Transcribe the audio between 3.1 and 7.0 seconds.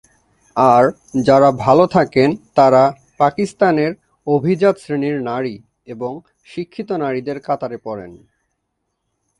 পাকিস্তানের অভিজাত শ্রেণীর নারী এবং শিক্ষিত